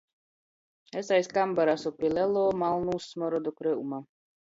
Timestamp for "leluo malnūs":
2.17-3.11